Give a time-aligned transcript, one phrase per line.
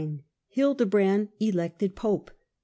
[0.47, 2.31] HILDEBRAND ELECTED POPE.